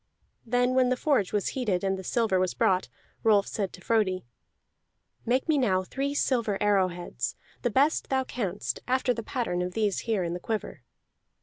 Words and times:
Then 0.47 0.73
when 0.73 0.89
the 0.89 0.97
forge 0.97 1.31
was 1.31 1.49
heated 1.49 1.83
and 1.83 1.95
the 1.95 2.03
silver 2.03 2.39
was 2.39 2.55
brought, 2.55 2.89
Rolf 3.21 3.45
said 3.45 3.71
to 3.73 3.81
Frodi: 3.81 4.25
"Make 5.27 5.47
me 5.47 5.59
now 5.59 5.83
three 5.83 6.15
silver 6.15 6.57
arrowheads, 6.59 7.35
the 7.61 7.69
best 7.69 8.09
thou 8.09 8.23
canst, 8.23 8.79
after 8.87 9.13
the 9.13 9.21
pattern 9.21 9.61
of 9.61 9.75
these 9.75 9.99
here 10.09 10.23
in 10.23 10.33
the 10.33 10.39
quiver." 10.39 10.81